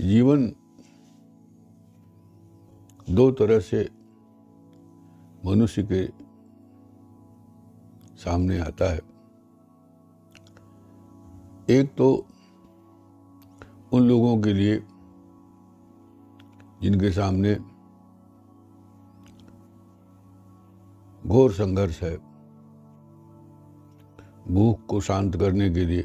[0.00, 0.46] जीवन
[3.10, 3.88] दो तरह से
[5.46, 6.06] मनुष्य के
[8.16, 9.00] सामने आता है।
[11.70, 12.08] एक तो
[13.92, 14.76] उन लोगों के लिए
[16.82, 17.54] जिनके सामने
[21.26, 22.16] घोर संघर्ष है,
[24.48, 26.04] भूख को शांत करने के लिए।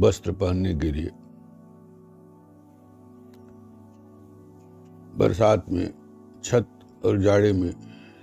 [0.00, 1.10] वस्त्र पहनने के लिए।
[5.16, 5.94] बरसात में,
[6.44, 6.68] छत
[7.04, 7.70] और जाड़े में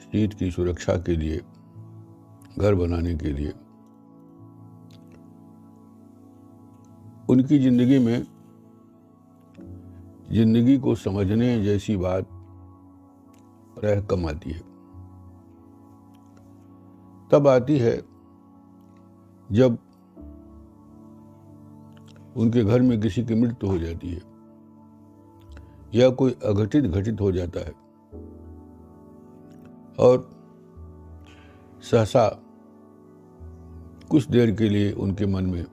[0.02, 1.38] शीत की सुरक्षा के लिए,
[2.60, 3.54] घर बनाने के लिए।
[7.30, 8.26] उनकी ज़िंदगी में,
[10.32, 12.28] ज़िंदगी को समझने जैसी बात
[13.84, 14.60] रह कम आती है।
[17.32, 17.96] तब आती है
[19.52, 19.78] जब
[22.38, 24.22] उनके घर में किसी की मृत्यु हो जाती है।
[25.94, 27.72] या कोई अघटित घटित हो जाता है।
[30.00, 30.30] और
[31.82, 32.42] सहसा
[34.10, 35.66] कुछ देर के लिए उनके मन में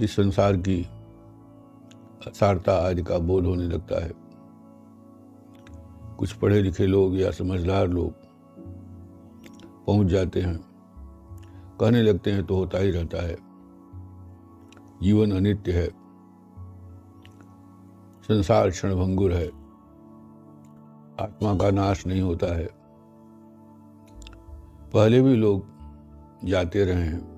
[0.00, 0.82] इस संसार की
[2.26, 4.12] असारता आदि का बोध होने लगता है।
[6.18, 8.12] कुछ पढ़े लिखे लोग या समझदार लोग
[9.86, 10.64] पहुँच जाते हैं।
[11.80, 13.51] कहने लगते हैं तो होता ही रहता है।
[15.02, 15.88] जीवन अनित्य है।
[18.22, 19.48] संसार क्षणभंगुर है।
[21.20, 22.68] आत्मा का नाश नहीं होता है।
[24.92, 25.64] पहले भी लोग
[26.44, 27.32] जाते रहे हैं।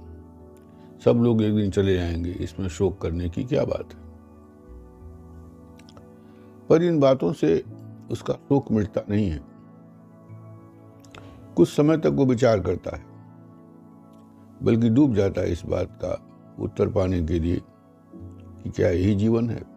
[1.05, 4.05] सब लोग एक दिन चले जाएँगे, इसमें शोक करने की क्या बात है?
[6.69, 7.65] पर इन बातों से
[8.11, 9.41] उसका शोक मिटता नहीं है।
[11.57, 13.05] कुछ समय तक वो विचार करता है,
[14.63, 17.63] बल्कि डूब जाता है इस बात का। उत्तर पाने के लिए
[18.63, 19.75] कि क्या यही जीवन है?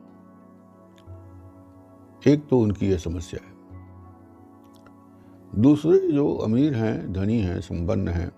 [2.28, 3.58] एक तो उनकी यह समस्या है।
[5.61, 8.32] दूसरे जो अमीर हैं, धनी हैं, संपन्न हैं,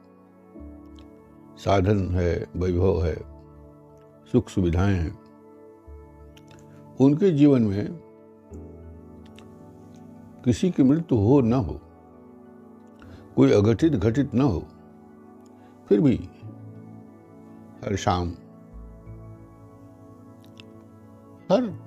[1.58, 3.16] साधन है, वैभव है,
[4.32, 5.20] सुख सुविधाएँ हैं,
[7.02, 7.94] उनके जीवन में
[10.46, 11.80] किसी की मृत्यु हो ना हो,
[13.36, 14.64] कोई अघटित घटित न हो,
[15.88, 16.30] फिर भी
[17.86, 18.30] हर शाम।
[21.52, 21.80] हर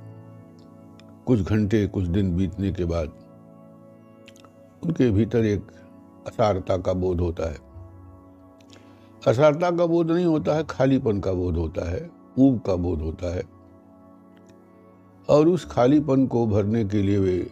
[1.26, 3.08] कुछ घंटे, कुछ दिन बीतने के बाद
[4.84, 5.70] उनके भीतर एक
[6.26, 7.58] असारता का बोध होता है।
[9.28, 13.34] असारता का बोध नहीं होता है, खालीपन का बोध होता है, ऊब का बोध होता
[13.34, 13.42] है।
[15.28, 17.50] और उस खालीपन को भरने के लिए वे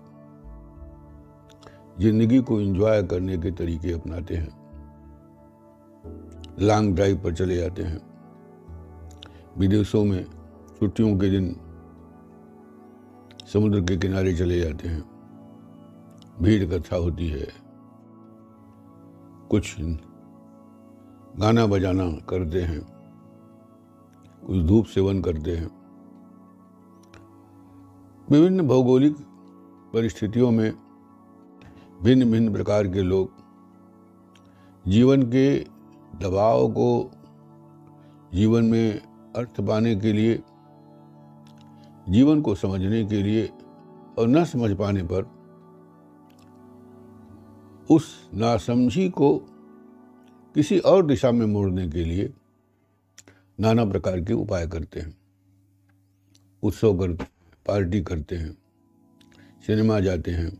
[1.99, 4.61] ज़िंदगी को एंजॉय करने के तरीके अपनाते हैं।
[6.59, 8.10] लॉन्ग ड्राइव पर चले जाते हैं।
[9.59, 10.25] विदेशों में
[10.79, 11.57] छुट्टियों के दिन
[13.53, 15.03] समुद्र के किनारे चले जाते हैं।
[16.43, 17.49] भीड़ इकट्ठा होती है।
[19.51, 19.77] कुछ
[21.41, 22.81] गाना बजाना करते हैं।
[24.47, 25.81] कुछ धूप सेवन करते हैं।
[28.31, 29.17] विभिन्न भौगोलिक
[29.93, 30.73] परिस्थितियों में
[32.03, 33.31] भिन्न भिन्न प्रकार के लोग
[34.89, 35.59] जीवन के
[36.21, 37.11] दबाव को
[38.35, 40.43] जीवन में अर्थ पाने के लिए,
[42.09, 43.47] जीवन को समझने के लिए
[44.19, 45.29] और न समझ पाने पर
[47.91, 49.39] उस नासमझी को
[50.55, 52.33] किसी और दिशा में मोड़ने के लिए
[53.61, 55.17] नाना प्रकार के उपाय करते हैं।
[56.63, 57.25] उत्सव करते
[57.67, 58.53] पार्टी करते हैं,
[59.67, 60.51] सिनेमा जाते हैं।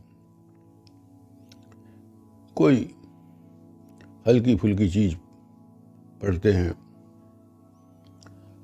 [2.55, 2.95] कोई
[4.27, 5.15] हल्की फुल्की चीज़
[6.21, 6.90] पढ़ते हैं।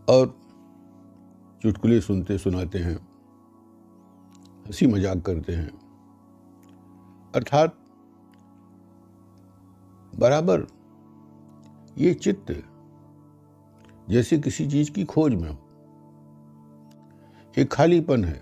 [0.07, 0.35] और
[1.61, 2.95] चुटकुले सुनते सुनाते हैं,
[4.67, 5.69] हँसी मज़ाक करते हैं।
[7.35, 7.77] अर्थात
[10.13, 10.65] बराबर
[11.97, 12.55] ये चित्त
[14.09, 15.57] जैसे किसी चीज़ की खोज में हो।
[17.57, 18.41] एक खालीपन है।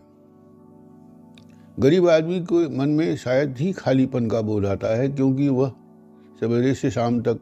[1.77, 5.71] गरीब आदमी के मन में शायद ही खालीपन का बोध आता है, क्योंकि वह
[6.41, 7.39] सवेरे से शाम तक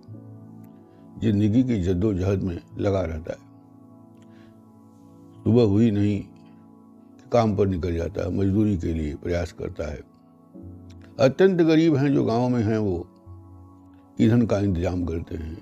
[1.22, 3.53] ज़िंदगी की जद्दोजहद में लगा रहता है।
[5.44, 6.24] सुबह हुई नहीं,
[7.32, 10.02] काम पर निकल जाता है, मजदूरी के लिए प्रयास करता है।
[11.20, 13.08] अत्यंत गरीब हैं जो गाँव में हैं वो,
[14.22, 15.58] ईंधन का इंतज़ाम करते हैं।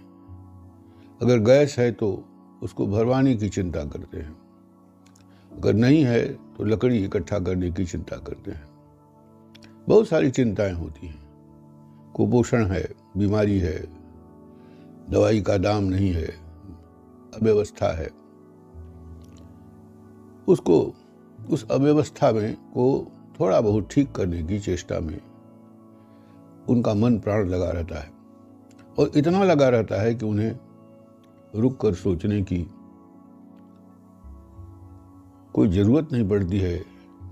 [1.21, 2.25] अगर गैस है तो
[2.63, 4.37] उसको भरवाने की चिंता करते हैं।
[5.51, 8.69] अगर नहीं है तो लकड़ी इकट्ठा करने की चिंता करते हैं।
[9.87, 11.19] बहुत सारी चिंताएँ होती हैं।
[12.15, 12.83] कुपोषण है,
[13.17, 13.77] बीमारी है,
[15.09, 16.27] दवाई का दाम नहीं है,
[17.33, 18.20] अव्यवस्था है।
[20.47, 20.93] उसको,
[21.49, 25.19] उस अव्यवस्था में को थोड़ा बहुत ठीक करने की चेष्टा में
[26.69, 28.11] उनका मन प्राण लगा रहता है।
[28.99, 30.59] और इतना लगा रहता है कि उन्हें
[31.55, 32.65] रुक कर सोचने की
[35.53, 36.77] कोई ज़रूरत नहीं पड़ती है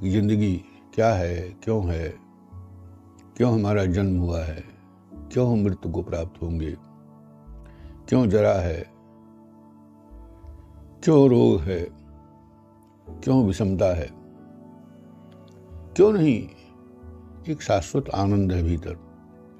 [0.01, 0.55] कि ज़िंदगी
[0.93, 2.09] क्या है, क्यों है,
[3.37, 4.63] क्यों हमारा जन्म हुआ है,
[5.31, 6.75] क्यों हम मृत्यु को प्राप्त होंगे,
[8.09, 8.79] क्यों जरा है,
[11.03, 11.98] क्यों रोग है।
[13.23, 14.09] क्यों विषमता है?
[15.95, 16.49] क्यों नहीं?
[17.47, 18.97] एक शाश्वत आनंद है भीतर।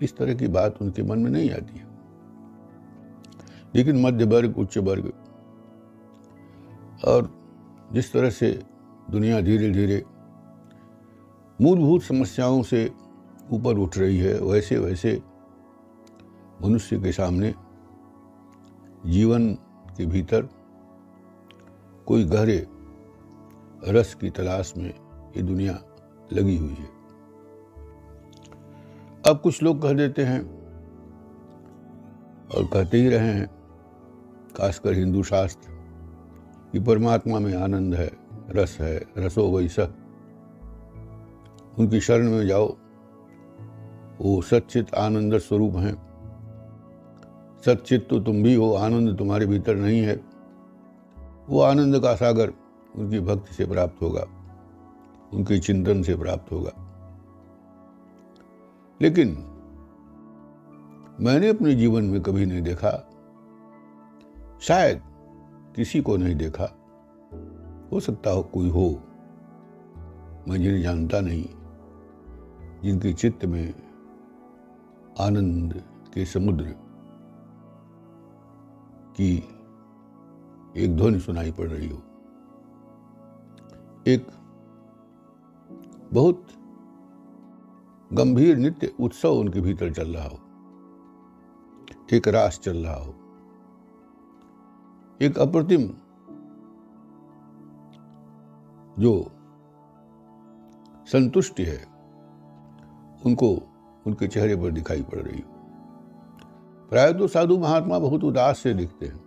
[0.02, 1.88] इस तरह की बात उनके मन में नहीं आती है।
[3.76, 5.14] लेकिन मध्य वर्ग, उच्च वर्ग
[7.06, 7.40] और
[7.94, 8.64] जिस तरह से
[9.12, 10.04] दुनिया धीरे धीरे
[11.62, 12.92] मूलभूत समस्याओं से
[13.52, 15.22] ऊपर उठ रही है वैसे वैसे
[16.62, 17.56] मनुष्य के सामने
[19.06, 19.54] जीवन
[19.98, 20.50] के भीतर
[22.06, 22.68] कोई गहरे
[23.88, 24.94] रस की तलाश में
[25.38, 25.80] ये दुनिया
[26.34, 26.90] लगी हुई है।
[29.28, 30.42] अब कुछ लोग कह देते हैं
[32.56, 33.48] और कहते ही रहे हैं,
[34.58, 35.72] खासकर हिंदू शास्त्र,
[36.72, 38.12] कि परमात्मा में आनंद है,
[38.50, 39.84] रस है, रसो वैसा
[41.80, 42.78] उनकी शरण में जाओ,
[44.22, 46.10] वो सचित आनंद स्वरूप हैं।
[47.66, 50.22] सचित तो तुम भी हो, आनंद तुम्हारे भीतर नहीं है।
[51.50, 52.54] वो आनंद का सागर
[52.96, 54.26] उनकी भक्ति से प्राप्त होगा,
[55.34, 56.72] उनके चिंतन से प्राप्त होगा।
[59.02, 59.38] लेकिन
[61.20, 62.92] मैंने अपने जीवन में कभी नहीं देखा,
[64.62, 65.02] शायद
[65.76, 66.68] किसी को नहीं देखा,
[67.92, 68.90] हो सकता हो कोई हो,
[70.48, 71.46] मैं जिन्हें जानता नहीं,
[72.84, 73.74] जिनके चित्त में
[75.20, 75.84] आनंद
[76.14, 76.66] के समुद्र
[79.16, 79.36] की
[80.78, 82.02] एक ध्वनि सुनाई पड़ रही हो।
[84.08, 84.28] एक
[86.14, 86.46] बहुत
[88.14, 90.40] गंभीर नित्य उत्सव उनके भीतर चल रहा हो।
[92.14, 93.16] एक रास चल रहा हो।
[95.22, 95.88] एक अप्रतिम
[99.00, 99.32] जो
[101.08, 101.86] संतुष्टि है,
[103.26, 103.50] उनको
[104.08, 105.50] उनके चेहरे पर दिखाई पड़ रही हो।
[106.90, 109.20] प्राय तो साधु महात्मा बहुत उदास से दिखते हैं,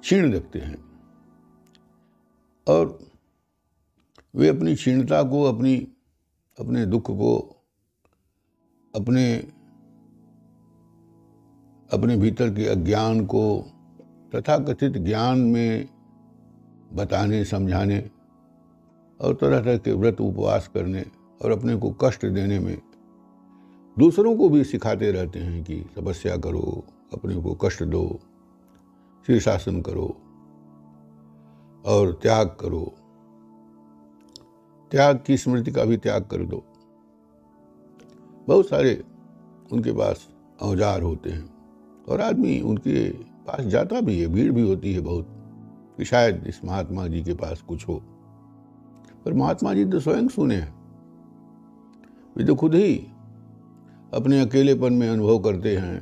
[0.00, 0.87] क्षीण दिखते हैं।
[2.68, 2.98] और
[4.34, 5.76] वे अपनी क्षीणता को, अपनी,
[6.58, 7.56] अपने दुख को,
[8.94, 9.50] अपने
[11.92, 13.64] अपने भीतर के अज्ञान को
[14.34, 15.88] तथा कथित ज्ञान में
[16.92, 18.10] बताने, समझाने
[19.20, 21.04] और तरह तरह के व्रत उपवास करने
[21.42, 22.78] और अपने को कष्ट देने में
[23.98, 28.20] दूसरों को भी सिखाते रहते हैं कि तपस्या करो, अपने को कष्ट दो,
[29.26, 30.27] शीर्षासन करो।
[31.88, 32.84] और त्याग करो।
[34.90, 36.64] त्याग की स्मृति का भी त्याग कर दो।
[38.48, 39.04] बहुत सारे
[39.72, 40.28] उनके पास
[40.62, 41.48] औज़ार होते हैं
[42.08, 43.08] और आदमी उनके
[43.44, 45.26] पास जाता भी है, भीड़ भी होती है बहुत
[45.98, 47.96] कि शायद इस महात्मा जी के पास कुछ हो।
[49.24, 50.74] पर महात्मा जी तो स्वयं सुने हैं।
[52.36, 52.94] वे तो खुद ही
[54.14, 55.98] अपने अकेलेपन में अनुभव करते हैं।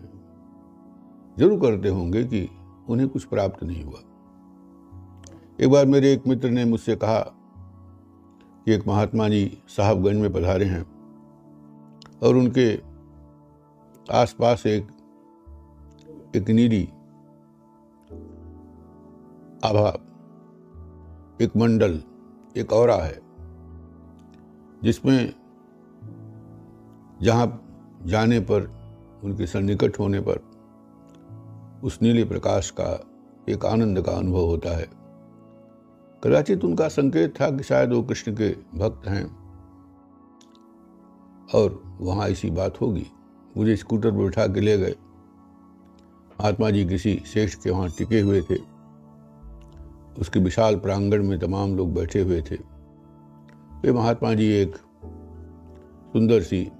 [1.38, 2.48] ज़रूर करते होंगे कि
[2.88, 4.00] उन्हें कुछ प्राप्त नहीं हुआ।
[5.60, 7.18] एक बार मेरे एक मित्र ने मुझसे कहा
[8.64, 10.86] कि एक महात्मा जी साहबगंज में पधारे हैं
[12.22, 12.80] और उनके
[14.12, 14.88] आसपास एक
[16.36, 16.82] एक नीली
[19.64, 19.88] आभा,
[21.40, 22.02] एक मंडल,
[22.56, 23.20] एक और है,
[24.82, 25.34] जिसमें
[27.22, 27.46] जहाँ
[28.06, 28.60] जाने पर,
[29.24, 30.42] उनके सन्निकट होने पर
[31.84, 33.06] उस नीले प्रकाश का
[33.48, 34.95] एक आनंद का अनुभव होता है।
[36.24, 39.46] कदाचित उनका संकेत था कि शायद वो कृष्ण के भक्त हैं।
[41.54, 43.06] और वहाँ ऐसी बात होगी।
[43.56, 44.96] मुझे स्कूटर पर उठा के ले गए।
[46.40, 48.56] महात्मा जी किसी श्रेष्ठ के वहाँ टिके हुए थे।
[50.18, 52.56] उसके विशाल प्रांगण में तमाम लोग बैठे हुए थे।
[53.82, 54.76] वे महात्मा जी एक
[56.12, 56.70] सुंदर सी,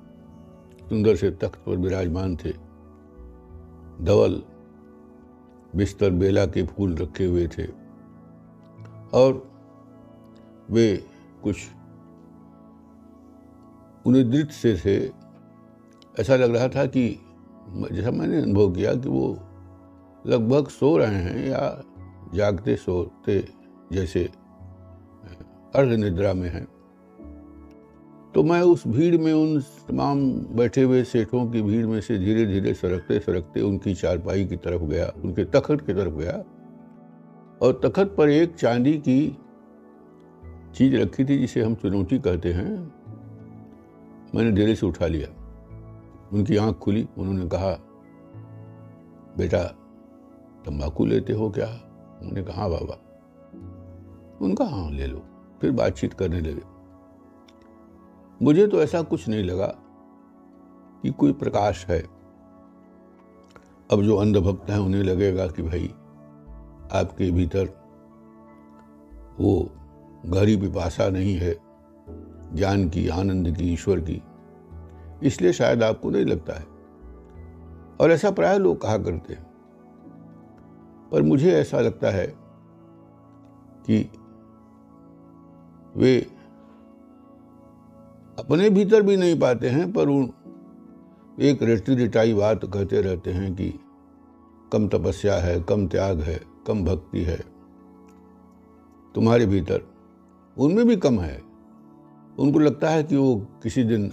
[0.88, 2.52] सुंदर से तख्त पर विराजमान थे।
[4.04, 4.42] धवल,
[5.76, 7.85] बिस्तर, बेला के फूल रखे हुए थे।
[9.16, 9.50] और
[10.70, 11.04] वे
[11.42, 11.56] कुछ
[14.06, 15.12] उन्हें दृत से थे।
[16.20, 17.08] ऐसा लग रहा था कि
[17.92, 19.38] जैसा मैंने अनुभव किया कि वो
[20.26, 21.82] लगभग सो रहे हैं या
[22.34, 23.48] जागते सोते
[23.92, 24.24] जैसे
[25.74, 26.66] अर्ध निद्रा में हैं।
[28.34, 32.46] तो मैं उस भीड़ में, उन तमाम बैठे हुए सेठों की भीड़ में से धीरे
[32.46, 36.44] धीरे सरकते सरकते उनकी चारपाई की तरफ़ गया, उनके तखत की तरफ़ गया।
[37.62, 39.38] और तखत पर एक चांदी की
[40.74, 42.94] चीज़ रखी थी, जिसे हम चुनौती कहते हैं।
[44.34, 45.42] मैंने डेरे से उठा लिया।
[46.32, 47.70] उनकी आँख खुली। उन्होंने कहा,
[49.38, 49.64] बेटा,
[50.66, 51.66] तंबाकू लेते हो क्या?
[52.20, 53.02] उन्होंने कहा हाँ बाबा।
[54.40, 55.22] उनका हाँ ले लो।
[55.60, 56.62] फिर बातचीत करने लगे।
[58.42, 59.66] मुझे तो ऐसा कुछ नहीं लगा
[61.02, 62.02] कि कोई प्रकाश है।
[63.92, 65.94] अब जो अंधभक्त हैं, उन्हें लगेगा कि भाई
[66.92, 67.64] आपके भीतर
[69.40, 69.70] वो
[70.26, 71.56] गहरी पिपासा नहीं है,
[72.54, 74.22] ज्ञान की, आनंद की, ईश्वर की।
[75.22, 76.66] इसलिए शायद आपको नहीं लगता है।
[78.00, 79.46] और ऐसा प्राय लोग कहा करते हैं।
[81.12, 82.26] पर मुझे ऐसा लगता है
[83.90, 84.10] कि
[85.96, 86.26] वे
[88.38, 90.30] अपने भीतर भी नहीं पाते हैं, पर उन
[91.40, 93.74] एक रेटी रिटाई बात कहते रहते हैं कि
[94.72, 97.36] कम तपस्या है, कम त्याग है। कम भक्ति है।
[99.14, 99.82] तुम्हारे भीतर
[100.56, 101.36] उनमें भी कम है।
[102.38, 104.10] उनको लगता है कि वो किसी दिन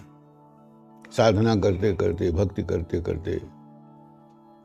[1.11, 3.41] साधना करते करते, भक्ति करते करते,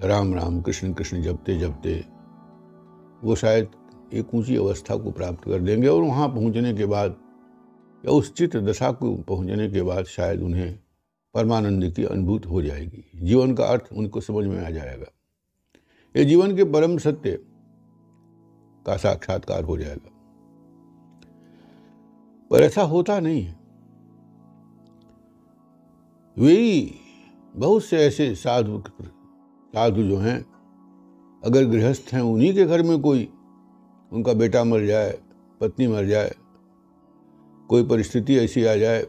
[0.00, 2.04] राम राम, कृष्ण कृष्ण जपते जपते,
[3.24, 3.68] वो शायद
[4.12, 7.16] एक ऊँची अवस्था को प्राप्त कर देंगे और वहाँ पहुँचने के बाद
[8.04, 10.78] या उस चित्त दशा को पहुँचने के बाद शायद उन्हें
[11.34, 15.06] परमानंद की अनुभूत हो जाएगी। जीवन का अर्थ उनको समझ में आ जाएगा।
[16.16, 17.38] ये जीवन के परम सत्य
[18.88, 20.10] का साक्षात्कार हो जाएगा।
[22.50, 23.56] पर ऐसा होता नहीं है।
[26.38, 26.94] वही
[27.56, 28.82] बहुत से ऐसे साधु
[29.68, 30.38] साधु जो हैं,
[31.44, 33.28] अगर गृहस्थ हैं, उन्हीं के घर में कोई
[34.12, 35.18] उनका बेटा मर जाए,
[35.60, 36.34] पत्नी मर जाए,
[37.68, 39.02] कोई परिस्थिति ऐसी आ जाए,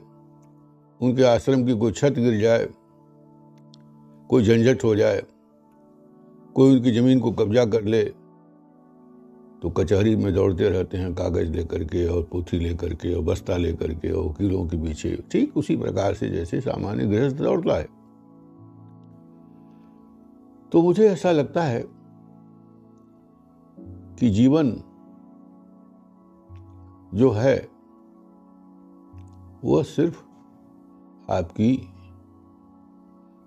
[1.02, 2.68] उनके आश्रम की कोई छत गिर जाए,
[4.30, 5.24] कोई झंझट हो जाए,
[6.56, 8.04] कोई उनकी ज़मीन को कब्जा कर ले
[9.62, 13.58] तो कचहरी में दौड़ते रहते हैं, कागज़ लेकर के और पोथी लेकर के और बस्ता
[13.58, 17.84] लेकर के और वकीलों के पीछे। ठीक उसी प्रकार से जैसे सामान्य गृहस्थ दौड़ता है।
[20.70, 21.84] तो मुझे ऐसा लगता है
[24.20, 24.84] कि जीवन
[27.14, 27.70] जो है,
[29.66, 30.24] वह सिर्फ़
[31.32, 31.90] आपकी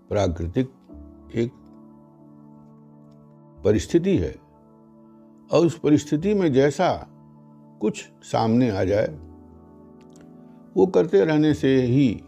[0.09, 0.71] प्राकृतिक
[1.35, 1.53] एक
[3.65, 4.42] परिस्थिति है।
[5.53, 7.09] और उस परिस्थिति में जैसा
[7.81, 9.19] कुछ सामने आ जाए,
[10.77, 12.23] वो करते रहने से ही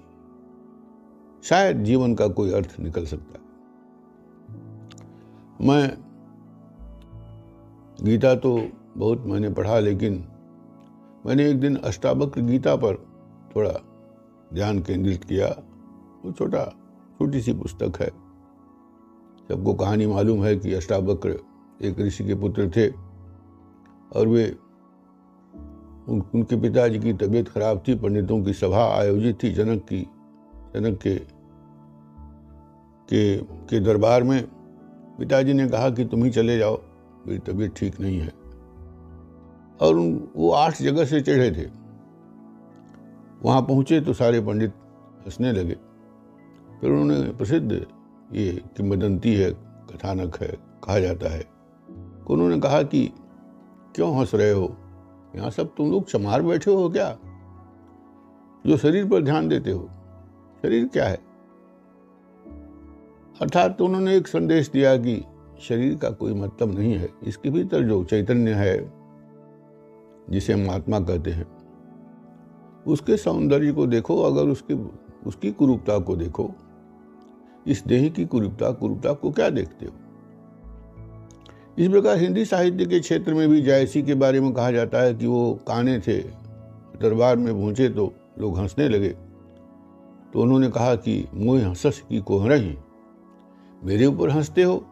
[1.45, 3.45] शायद जीवन का कोई अर्थ निकल सकता है।
[5.61, 5.99] मैं
[8.03, 10.29] गीता तो बहुत मैंने पढ़ा, लेकिन
[11.27, 12.95] मैंने एक दिन अष्टावक्र गीता पर
[13.57, 13.73] थोड़ा
[14.55, 15.49] ध्यान केंद्रित किया।
[16.25, 16.65] वो छोटा,
[17.19, 18.09] छोटी सी पुस्तक है।
[19.49, 21.39] सबको कहानी मालूम है कि अष्टावक्र
[21.83, 23.04] एक ऋषि के पुत्र थे।
[24.17, 24.57] और वे
[26.09, 30.01] उन, उनके पिताजी की तबीयत खराब थी पंडितों की सभा आयोजित थी जनक की
[30.75, 31.17] जनक के
[33.09, 34.47] के के दरबार में।
[35.19, 36.81] पिताजी ने कहा कि तुम ही चले जाओ
[37.27, 38.33] मेरी तबीयत ठीक नहीं है।
[39.81, 41.67] और उन वो आठ जगह से चढ़े थे।
[43.43, 44.73] वहाँ पहुँचे तो सारे पंडित
[45.27, 45.77] हंसने लगे।
[46.81, 47.73] फिर उन्होंने प्रसिद्ध
[48.33, 49.51] ये किंवदंती है
[49.91, 50.49] कथानक है
[50.85, 51.45] कहा जाता है।
[52.31, 53.11] उन्होंने कहा कि
[53.95, 54.77] क्यों हंस रहे हो?
[55.37, 57.19] यहाँ सब तुम लोग चमार बैठे हो क्या?
[58.67, 59.89] जो शरीर पर ध्यान देते हो।
[60.63, 61.19] शरीर क्या है?
[63.41, 65.25] अर्थात उन्होंने एक संदेश दिया कि
[65.61, 68.93] शरीर का कोई मतलब नहीं है। इसके भीतर जो चैतन्य है,
[70.31, 71.47] जिसे हम आत्मा कहते हैं,
[72.87, 74.91] उसके सौंदर्य को देखो। अगर उसकी
[75.27, 76.51] उसकी कुरूपता को देखो,
[77.67, 79.93] इस देह की कुरूपता कुरूपता को क्या देखते हो?
[81.79, 85.15] इस प्रकार हिंदी साहित्य के क्षेत्र में भी जायसी के बारे में कहा जाता है
[85.15, 86.19] कि वो काने थे,
[87.03, 89.09] दरबार में पहुँचे तो लोग हंसने लगे।
[90.33, 92.79] तो उन्होंने कहा कि मोह हंसस की कोहरही
[93.85, 94.87] मेरे ऊपर हँसते हो?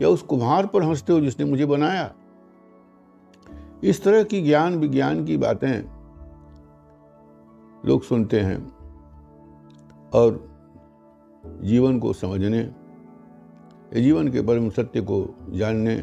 [0.00, 2.14] या उस कुम्हार पर हँसते हो जिसने मुझे बनाया?
[3.84, 5.82] इस तरह की ज्ञान विज्ञान की बातें
[7.86, 8.72] लोग सुनते हैं
[10.14, 10.54] और
[11.62, 12.70] जीवन को समझने
[13.94, 15.96] जीवन के परम सत्य को जानने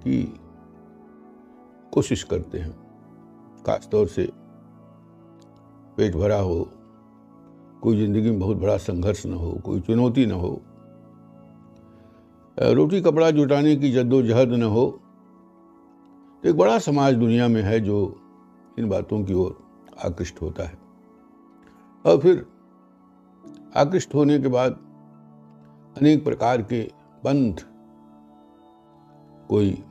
[0.00, 0.22] की
[1.92, 2.72] कोशिश करते हैं।
[3.66, 4.28] खास तौर से
[5.96, 6.68] पेट भरा हो,
[7.82, 10.60] कोई ज़िंदगी में बहुत बड़ा संघर्ष न हो, कोई चुनौती न हो
[12.56, 14.86] रोटी कपड़ा जुटाने की जद्दोजहद न हो
[16.44, 17.98] तो एक बड़ा समाज दुनिया में है जो
[18.78, 19.56] इन बातों की ओर
[20.04, 20.78] आकृष्ट होता है।
[22.04, 22.44] और फिर
[23.76, 24.78] आकृष्ट होने के बाद
[25.98, 26.82] अनेक प्रकार के
[27.24, 27.54] पंथ
[29.48, 29.84] कोई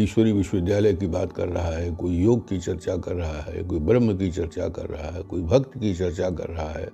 [0.00, 3.78] ईश्वरी विश्वविद्यालय की बात कर रहा है, कोई योग की चर्चा कर रहा है, कोई
[3.78, 6.90] ब्रह्म की चर्चा कर रहा है, कोई भक्त की चर्चा कर रहा है,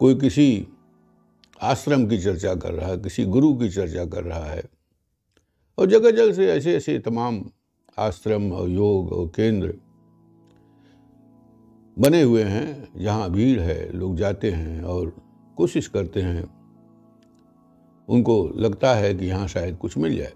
[0.00, 0.68] कोई किसी
[1.62, 4.64] आश्रम की चर्चा कर रहा है, किसी गुरु की चर्चा कर रहा है,
[5.78, 7.44] और जगह जगह से ऐसे ऐसे तमाम
[7.98, 9.74] आश्रम और योग और केंद्र
[11.98, 15.16] बने हुए हैं, जहाँ भीड़ है, लोग जाते हैं और
[15.56, 16.57] कोशिश करते हैं
[18.08, 20.32] उनको लगता है कि यहाँ शायद कुछ मिल जाए।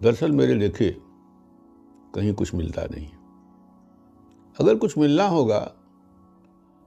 [0.00, 0.90] दरअसल मेरे देखे
[2.14, 3.08] कहीं कुछ मिलता नहीं।
[4.56, 5.58] अगर कुछ मिलना होगा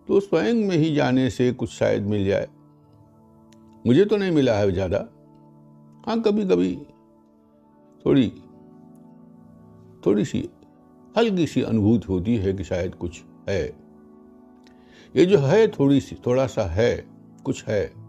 [0.08, 2.48] तो स्वयं में ही जाने से कुछ शायद मिल जाए।
[3.86, 4.98] मुझे तो नहीं मिला है ज़्यादा।
[6.08, 6.76] हाँ कभी कभी
[8.06, 8.30] थोड़ी
[10.06, 10.50] थोड़ी सी
[11.16, 13.64] हल्की सी अनुभूति होती है कि शायद कुछ है।
[15.16, 16.96] ये जो है थोड़ी सी थोड़ा सा है,
[17.46, 18.01] कुछ है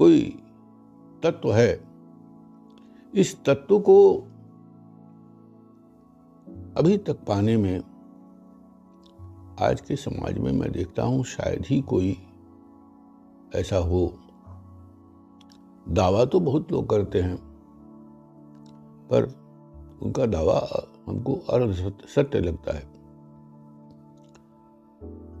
[0.00, 0.20] कोई
[1.22, 1.80] तत्व है।
[3.14, 3.96] इस तत्व को
[6.76, 7.80] अभी तक पाने में
[9.60, 12.16] आज के समाज में मैं देखता हूँ, शायद ही कोई
[13.54, 14.12] ऐसा हो।
[15.88, 17.36] दावा तो बहुत लोग करते हैं,
[19.08, 19.24] पर
[20.02, 20.58] उनका दावा
[21.06, 21.72] हमको अर्ध
[22.08, 22.82] सत्य लगता है।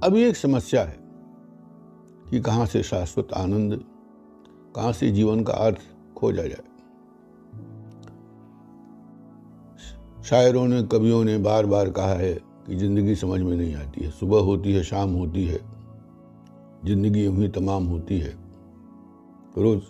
[0.02, 0.98] अभी एक समस्या है
[2.30, 3.84] कि कहाँ से शाश्वत आनंद
[4.76, 5.78] कहाँ से जीवन का अर्थ
[6.16, 6.64] खोजा जाए?
[10.24, 12.34] शायरों ने, कवियों ने बार बार कहा है
[12.66, 15.60] कि ज़िंदगी समझ में नहीं आती है। सुबह होती है, शाम होती है।
[16.84, 18.34] ज़िंदगी यूँ ही तमाम होती है।
[19.58, 19.82] रोज़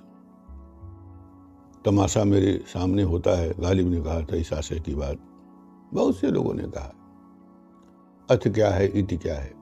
[1.84, 5.18] तमाशा मेरे सामने होता है, गालिब ने कहा था इस आशय की बात।
[5.94, 6.92] बहुत से लोगों ने कहा,
[8.30, 9.52] अर्थ क्या है, इति क्या है?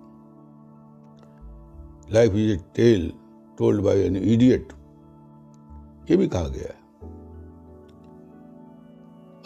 [2.12, 3.12] Life is a tale
[3.58, 4.72] told by an idiot
[6.10, 6.78] ये भी कहा गया है।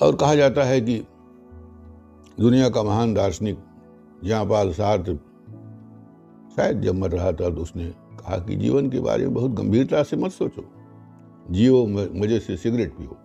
[0.02, 0.98] और कहा जाता है कि
[2.40, 3.58] दुनिया का महान दार्शनिक
[4.24, 5.06] जहाँपाल सार्थ
[6.56, 10.02] शायद जब मर रहा था तो उसने कहा कि जीवन के बारे में बहुत गंभीरता
[10.02, 10.64] से मत सोचो।
[11.50, 13.16] जियो मज़े से सिगरेट पियो।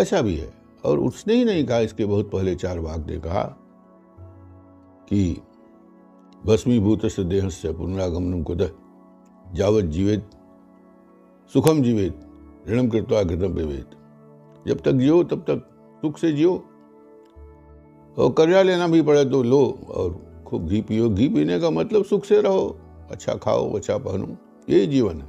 [0.00, 0.52] ऐसा भी है।
[0.84, 3.42] और उसने ही नहीं कहा, इसके बहुत पहले चार भाग ने कहा
[5.08, 5.42] कि
[6.46, 8.76] भस्मीभूत से देह से पुनरागमनम कुद
[9.52, 10.30] जावत जीवित
[11.52, 12.20] सुखम जीवित,
[12.68, 13.90] ऋणम कृत्वा घृतम पेवेत
[14.66, 15.66] जब तक जियो, तब तक
[16.02, 16.52] सुख से जियो।
[18.16, 22.04] और कर्जा लेना भी पड़े तो लो और खूब घी पियो। घी पीने का मतलब
[22.04, 22.66] सुख से रहो
[23.10, 24.36] अच्छा खाओ अच्छा पहनो
[24.68, 25.28] यही जीवन है।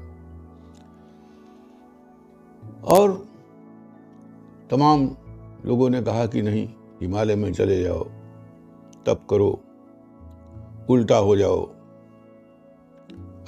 [2.90, 3.12] और
[4.70, 5.10] तमाम
[5.66, 6.68] लोगों ने कहा कि नहीं,
[7.02, 8.04] हिमालय में चले जाओ,
[9.06, 9.50] तप करो,
[10.90, 11.62] उल्टा हो जाओ,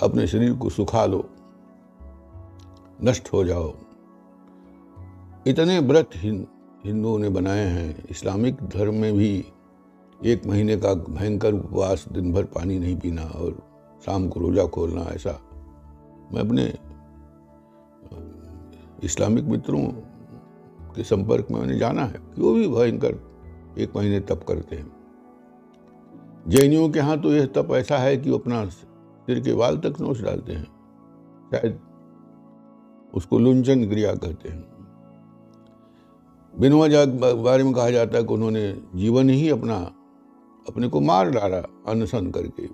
[0.04, 1.24] अपने शरीर को सुखा लो।
[3.04, 3.74] नष्ट हो जाओ।
[5.48, 6.10] इतने व्रत
[6.86, 9.46] हिंदुओं ने बनाए हैं। इस्लामिक धर्म में भी
[10.26, 13.64] एक महीने का भयंकर उपवास दिन भर पानी नहीं पीना और
[14.06, 15.42] शाम को रोजा खोलना ऐसा।
[16.34, 16.74] मैं अपने,
[19.04, 19.84] इस्लामिक मित्रों
[20.96, 23.16] के संपर्क में मैंने जाना है। कि वो भी भयंकर
[23.80, 24.92] एक महीने तप करते हैं।
[26.48, 30.02] जैनियों के यहाँ तो यह तप ऐसा है कि वो अपना सिर के बाल तक
[30.02, 30.66] नोच डालते हैं।
[31.52, 31.80] शायद
[33.14, 34.78] उसको लुंचन क्रिया कहते हैं।
[36.60, 39.76] बिनवा जाग बारे में कहा जाता है कि उन्होंने जीवन ही अपना,
[40.70, 42.68] अपने को मार डाला, अनशन करके।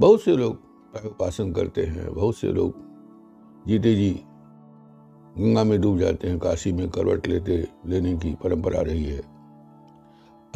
[0.00, 0.58] बहुत से लोग
[1.06, 2.74] उपासन करते हैं, बहुत से लोग
[3.66, 4.20] जीते जी,
[5.38, 9.22] गंगा में डूब जाते हैं, काशी में करवट लेते, लेने की परंपरा रही है।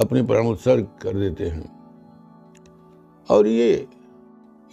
[0.00, 1.84] अपने प्राण उत्सर्ग कर देते हैं।
[3.30, 3.88] और ये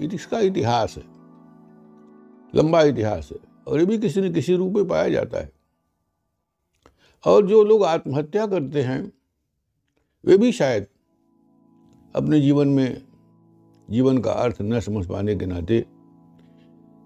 [0.02, 1.11] इसका इतिहास है।
[2.56, 3.38] लंबा इतिहास है
[3.68, 5.52] और ये भी किसी न किसी रूप में पाया जाता है।
[7.26, 9.12] और जो लोग आत्महत्या करते हैं,
[10.26, 10.88] वे भी शायद
[12.16, 13.02] अपने जीवन में,
[13.90, 15.86] जीवन का अर्थ न समझ पाने के नाते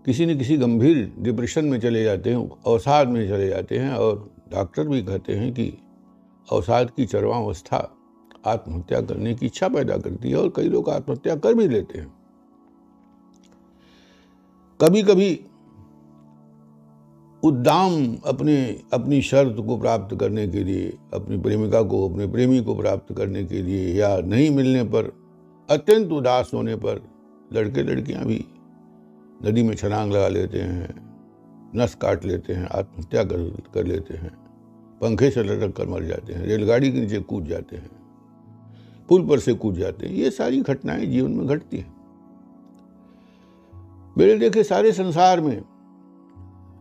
[0.05, 4.35] किसी न किसी गंभीर डिप्रेशन में चले जाते हैं, अवसाद में चले जाते हैं और
[4.51, 5.77] डॉक्टर भी कहते हैं कि
[6.51, 7.97] अवसाद की चरवावस्था
[8.45, 12.24] आत्महत्या करने की इच्छा पैदा करती है और कई लोग आत्महत्या कर भी लेते हैं।
[14.81, 15.45] कभी कभी
[17.43, 22.75] उद्दाम अपने, अपनी शर्त को प्राप्त करने के लिए, अपनी प्रेमिका को, अपने प्रेमी को
[22.75, 25.11] प्राप्त करने के लिए या नहीं मिलने पर,
[25.69, 27.01] अत्यंत उदास होने पर
[27.53, 28.45] लड़के लड़कियाँ भी
[29.45, 30.93] नदी में छलांग लगा लेते हैं,
[31.75, 34.31] नस काट लेते हैं, आत्महत्या कर कर लेते हैं,
[35.01, 37.89] पंखे से लटक कर मर जाते हैं, रेलगाड़ी के नीचे कूद जाते हैं,
[39.09, 41.94] पुल पर से कूद जाते हैं, ये सारी घटनाएँ जीवन में घटती हैं।
[44.17, 45.63] मेरे देखे सारे संसार में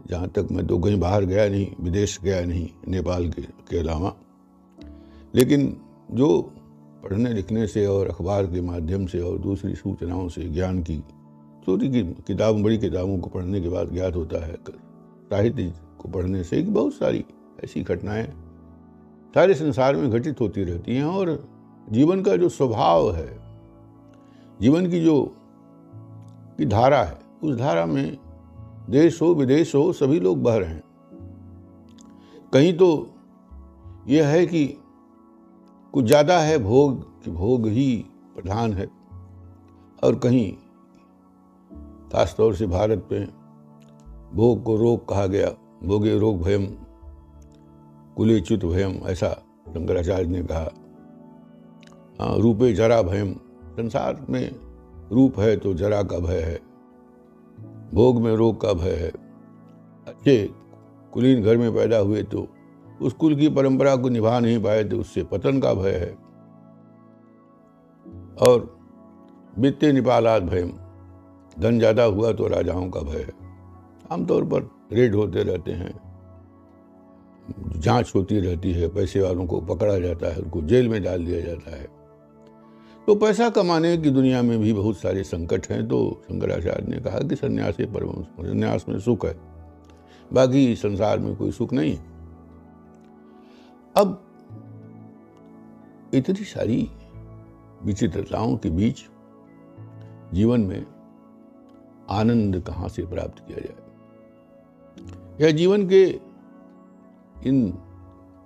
[0.07, 4.17] जहाँ तक मैं तो कहीं बाहर गया नहीं विदेश गया नहीं नेपाल के, के अलावा
[5.35, 5.77] लेकिन
[6.11, 6.43] जो
[7.05, 10.99] पढ़ने लिखने से और अखबार के माध्यम से और दूसरी सूचनाओं से ज्ञान की
[11.67, 14.55] छोटी की किताब बड़ी किताबों को पढ़ने के बाद ज्ञात होता है
[15.31, 17.25] साहित्य को पढ़ने से बहुत सारी
[17.65, 18.33] ऐसी घटनाएँ
[19.35, 21.49] सारे संसार में घटित होती रहती हैं और
[21.91, 23.39] जीवन का जो स्वभाव है
[24.61, 25.37] जीवन की जो
[26.59, 28.17] की धारा है उस धारा में
[28.91, 30.83] देश हो विदेश हो सभी लोग बह रहे हैं।
[32.53, 32.89] कहीं तो
[34.09, 34.67] यह है कि
[35.95, 38.05] कुछ ज़्यादा है भोग कि भोग ही
[38.35, 38.87] प्रधान है।
[40.03, 40.53] और कहीं
[42.13, 43.27] खास तौर से भारत में
[44.35, 45.49] भोग को रोग कहा गया,
[45.85, 46.67] भोगे रोग भयम
[48.17, 49.29] कुलेच्युत भयम, ऐसा
[49.69, 50.71] शंकराचार्य ने कहा।
[52.21, 53.33] हाँ रूपे जरा भयम,
[53.77, 54.51] संसार में
[55.13, 56.59] रूप है तो जरा का भय है।
[57.95, 59.11] भोग में रोग का भय है।
[60.07, 60.37] अच्छे
[61.13, 62.47] कुलीन घर में पैदा हुए तो
[63.01, 66.11] उस कुल की परंपरा को निभा नहीं पाए तो उससे पतन का भय है।
[68.41, 68.73] और
[69.59, 70.71] वित्तीय निपालात भयम,
[71.57, 73.33] धन ज़्यादा हुआ तो राजाओं का भय है।
[74.13, 75.95] आमतौर पर रेड होते रहते हैं,
[77.77, 81.41] जाँच होती रहती है, पैसे वालों को पकड़ा जाता है, उनको जेल में डाल दिया
[81.41, 81.87] जाता है।
[83.07, 87.19] तो पैसा कमाने की दुनिया में भी बहुत सारे संकट हैं तो शंकराचार्य ने कहा
[87.19, 89.37] कि संन्यास परम संन्यास में सुख है,
[90.33, 92.05] बाकी संसार में कोई सुख नहीं है।
[93.97, 94.21] अब
[96.15, 96.91] इतनी सारी
[97.83, 99.05] विचित्रताओं के बीच
[100.35, 100.87] जीवन में
[102.11, 103.83] आनंद कहाँ से प्राप्त किया जाए?
[105.41, 106.03] यह जीवन के
[107.49, 107.71] इन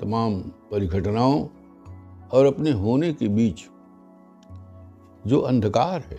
[0.01, 0.41] तमाम
[0.71, 1.47] परिघटनाओं
[2.29, 3.69] और अपने होने के बीच
[5.27, 6.19] जो अंधकार है,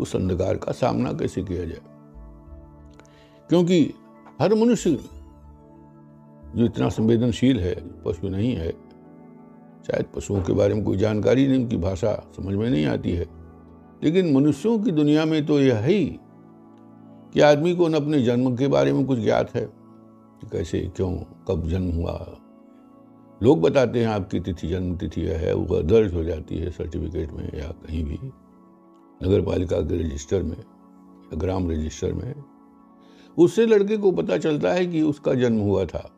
[0.00, 1.80] उस अंधकार का सामना कैसे किया जाए?
[3.48, 3.94] क्योंकि
[4.40, 4.90] हर मनुष्य
[6.56, 8.70] जो इतना संवेदनशील है, पशु नहीं है,
[9.86, 13.26] शायद पशुओं के बारे में कोई जानकारी नहीं, उनकी भाषा समझ में नहीं आती है।
[14.02, 16.04] लेकिन मनुष्यों की दुनिया में तो यह है
[17.32, 19.68] कि आदमी को न अपने जन्म के बारे में कुछ ज्ञात है
[20.52, 21.16] कैसे, क्यों,
[21.48, 22.38] कब जन्म हुआ
[23.42, 27.58] लोग बताते हैं आपकी तिथि, जन्म तिथि है, वह दर्ज हो जाती है सर्टिफिकेट में
[27.58, 28.18] या कहीं भी
[29.20, 32.34] नगर पालिका के रजिस्टर में या ग्राम रजिस्टर में।
[33.38, 36.10] उससे लड़के को पता चलता है कि उसका जन्म हुआ था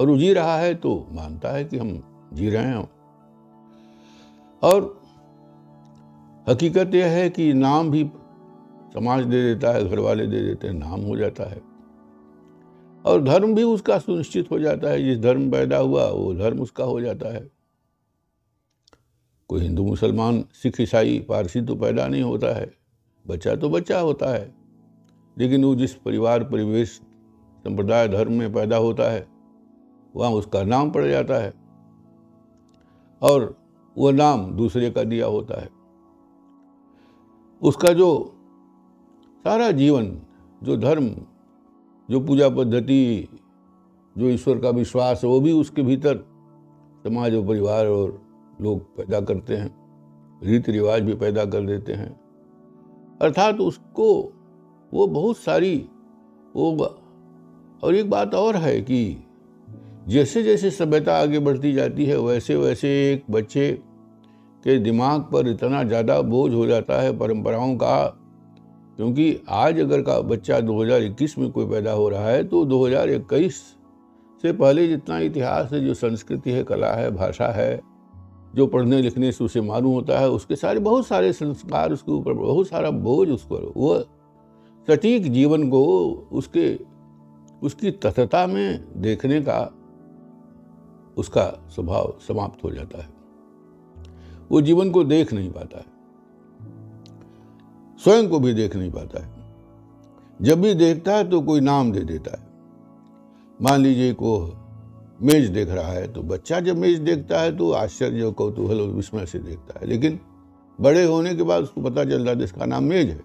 [0.00, 2.02] और वो जी रहा है तो मानता है कि हम
[2.32, 2.90] जी रहे हैं।
[4.62, 5.00] और
[6.48, 8.10] हकीकत यह है कि नाम भी
[8.94, 11.69] समाज दे देता है, घर वाले दे देते हैं, नाम हो जाता है।
[13.06, 16.84] और धर्म भी उसका सुनिश्चित हो जाता है। जिस धर्म पैदा हुआ, वो धर्म उसका
[16.84, 17.50] हो जाता है।
[19.48, 22.72] कोई हिंदू, मुसलमान, सिख, ईसाई, पारसी तो पैदा नहीं होता है।
[23.26, 24.54] बच्चा तो बच्चा होता है।
[25.38, 26.88] लेकिन वो जिस परिवार, परिवेश,
[27.58, 29.28] संप्रदाय, धर्म में पैदा होता है,
[30.16, 31.54] वहाँ उसका नाम पड़ जाता है।
[33.22, 33.56] और
[33.98, 35.68] वह नाम दूसरे का दिया होता है।
[37.62, 38.34] उसका जो
[39.44, 40.22] सारा जीवन,
[40.62, 41.10] जो धर्म
[42.10, 43.28] जो पूजा पद्धति,
[44.16, 46.16] जो ईश्वर का विश्वास है, वो भी उसके भीतर
[47.04, 48.20] समाज और परिवार और
[48.60, 49.70] लोग पैदा करते हैं
[50.44, 52.20] रीति रिवाज भी पैदा कर देते हैं।
[53.22, 54.32] अर्थात उसको
[54.94, 55.88] वो बहुत सारी
[56.56, 56.76] वो
[57.82, 59.24] और एक बात और है कि
[60.08, 63.70] जैसे जैसे सभ्यता आगे बढ़ती जाती है वैसे वैसे एक बच्चे
[64.64, 68.19] के दिमाग पर इतना ज़्यादा बोझ हो जाता है परंपराओं का
[69.00, 73.52] क्योंकि आज अगर का बच्चा 2021 में कोई पैदा हो रहा है तो 2021
[74.42, 77.80] से पहले जितना इतिहास है, जो संस्कृति है, कला है, भाषा है,
[78.54, 82.32] जो पढ़ने लिखने से उसे मालूम होता है, उसके सारे बहुत सारे संस्कार उसके ऊपर,
[82.32, 83.98] बहुत सारा बोझ उस पर वो
[84.86, 86.78] सटीक जीवन को उसके,
[87.62, 89.74] उसकी तथता में देखने का
[91.16, 93.08] उसका स्वभाव समाप्त हो जाता है।
[94.50, 95.99] वो जीवन को देख नहीं पाता है।
[98.00, 99.28] स्वयं को भी देख नहीं पाता है।
[100.40, 102.48] जब भी देखता है तो कोई नाम दे देता है।
[103.60, 104.56] मान लीजिए को
[105.20, 109.26] मेज देख रहा है तो बच्चा जब मेज देखता है तो आश्चर्य कौतूहल और विस्मय
[109.26, 110.18] से देखता है। लेकिन
[110.78, 113.20] बड़े होने के बाद उसको पता चल चलता है इसका नाम मेज है।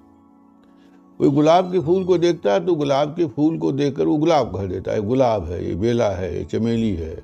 [1.20, 4.56] कोई गुलाब के फूल को देखता है तो गुलाब के फूल को देखकर वो गुलाब
[4.56, 7.24] कह देता है गुलाब है, ये बेला है, ये चमेली है,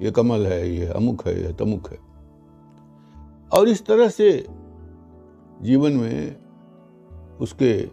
[0.00, 1.98] ये कमल है, ये अमुक है, ये तमुक है।
[3.52, 4.46] और इस तरह से
[5.62, 6.36] जीवन में
[7.40, 7.90] उसके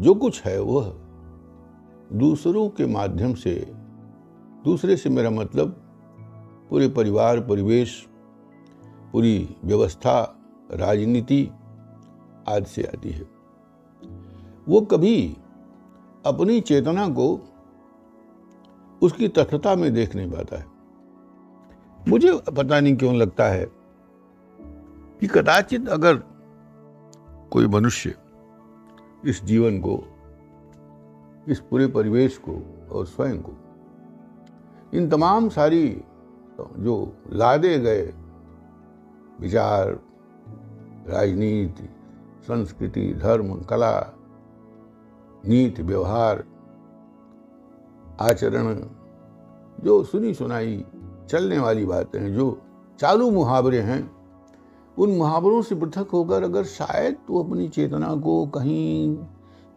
[0.00, 0.96] जो कुछ है वह
[2.12, 3.72] दूसरों के माध्यम से,
[4.64, 5.68] दूसरे से मेरा मतलब
[6.70, 8.08] पूरे परिवार, परिवेश,
[9.12, 10.38] पूरी व्यवस्था,
[10.72, 11.50] राजनीति
[12.48, 13.28] आदि से आती है।
[14.68, 15.36] वो कभी
[16.26, 17.48] अपनी चेतना को
[19.02, 20.66] उसकी तथता में देख नहीं पाता है।
[22.08, 23.66] मुझे पता नहीं क्यों लगता है
[25.20, 26.16] कि कदाचित अगर
[27.50, 28.14] कोई मनुष्य
[29.24, 30.04] इस जीवन को,
[31.48, 33.52] इस पूरे परिवेश को और स्वयं को।
[34.94, 36.02] इन तमाम सारी,
[36.60, 38.14] जो लादे गए
[39.40, 40.00] विचार,
[41.08, 41.88] राजनीति,
[42.42, 44.14] संस्कृति, धर्म, कला,
[45.46, 46.44] नीति, व्यवहार,
[48.20, 48.74] आचरण,
[49.84, 50.84] जो सुनी सुनाई
[51.28, 52.62] चलने वाली बातें हैं, जो
[52.98, 54.21] चालू मुहावरे हैं
[54.98, 59.18] उन मुहावरों से पृथक होकर अगर शायद तू अपनी चेतना को कहीं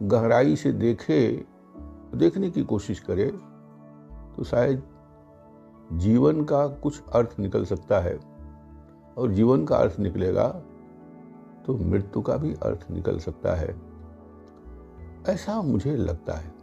[0.01, 1.45] गहराई से देखे,
[2.15, 3.27] देखने की कोशिश करे
[4.35, 4.83] तो शायद
[5.93, 8.19] जीवन का कुछ अर्थ निकल सकता है।
[9.17, 10.47] और जीवन का अर्थ निकलेगा
[11.65, 13.81] तो मृत्यु का भी अर्थ निकल सकता है।
[15.27, 16.53] ऐसा मुझे लगता है।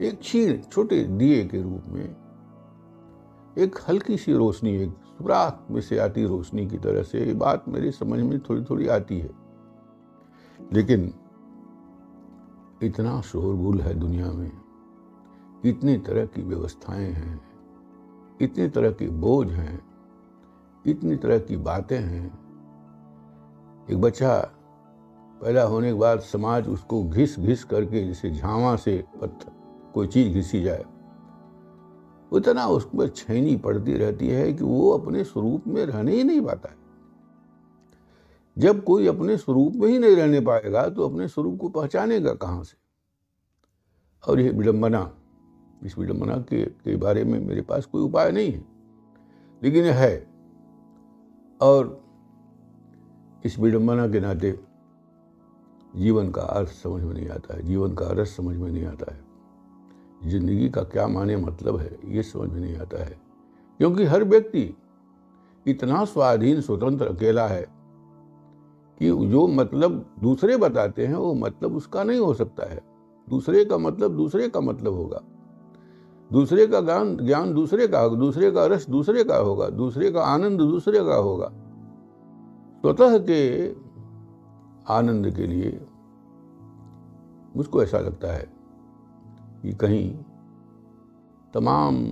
[0.00, 2.16] एक क्षीण छोटे दिए के रूप में,
[3.58, 7.64] एक हल्की सी रोशनी, एक सुराख में से आती रोशनी की तरह से। ये बात
[7.68, 9.30] मेरी समझ में थोड़ी थोड़ी आती है।
[10.72, 11.14] लेकिन
[12.82, 14.52] इतना शोरगुल है दुनिया में।
[15.64, 17.40] इतनी तरह की व्यवस्थाएँ हैं,
[18.40, 19.86] इतनी तरह के बोझ हैं,
[20.86, 22.26] इतनी तरह की बातें हैं।
[23.90, 24.38] एक बच्चा
[25.42, 29.52] पैदा होने के बाद समाज उसको घिस घिस करके जैसे झावा से पत्थर,
[29.94, 30.84] कोई चीज़ घिसी जाए।
[32.36, 36.68] उतना उसमें छैनी पड़ती रहती है कि वो अपने स्वरूप में रहने ही नहीं पाता
[36.68, 36.76] है।
[38.58, 42.64] जब कोई अपने स्वरूप में ही नहीं रहने पाएगा तो अपने स्वरूप को पहचानेगा कहाँ
[42.64, 42.76] से?
[44.28, 45.12] और यह विडंबना
[45.84, 48.64] इस विडम्बना के, के बारे में मेरे पास कोई उपाय नहीं है।
[49.62, 50.30] लेकिन है
[51.60, 52.04] और
[53.44, 54.60] इस विडम्बना के नाते
[55.96, 59.14] जीवन का अर्थ समझ में नहीं आता है जीवन का रस समझ में नहीं आता
[59.14, 59.25] है।
[60.26, 63.18] ज़िंदगी का क्या माने मतलब है, ये समझ में नहीं आता है।
[63.78, 64.76] क्योंकि हर व्यक्ति
[65.66, 67.66] इतना स्वाधीन, स्वतंत्र, अकेला है
[68.98, 72.80] कि जो मतलब दूसरे बताते हैं, वो मतलब उसका नहीं हो सकता है।
[73.28, 75.22] दूसरे का मतलब दूसरे का मतलब होगा।
[76.32, 80.22] दूसरे का ज्ञान ज्ञान दूसरे का होगा, दूसरे का रस दूसरे का होगा, दूसरे का
[80.22, 81.52] आनंद दूसरे का होगा।
[82.80, 83.68] स्वतः के
[84.92, 85.86] आनंद के लिए
[87.56, 88.55] मुझको ऐसा लगता है।
[89.66, 90.14] कि कहीं
[91.54, 92.04] तमाम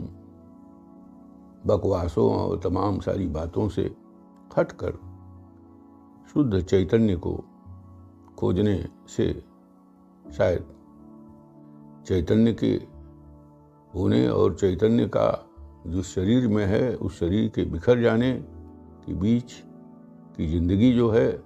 [1.66, 3.96] बकवासों और तमाम सारी बातों से
[4.58, 4.92] हटकर
[6.34, 7.44] शुद्ध चैतन्य को
[8.38, 9.44] खोजने से
[10.32, 10.64] शायद
[12.06, 12.72] चैतन्य के
[13.98, 15.50] होने और चैतन्य का
[15.86, 18.32] जो शरीर में है, उस शरीर के बिखर जाने
[19.06, 19.52] के बीच
[20.36, 21.42] की ज़िंदगी जो है,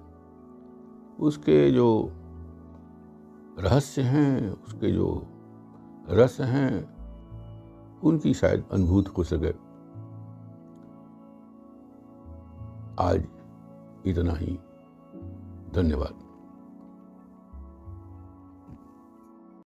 [1.19, 2.11] उसके जो
[3.59, 5.28] रहस्य हैं, उसके जो
[6.09, 6.99] रस हैं
[7.99, 9.69] उनकी शायद अनुभूत हो सके।
[13.03, 13.27] आज
[14.05, 14.59] इतना ही।
[15.73, 16.28] धन्यवाद।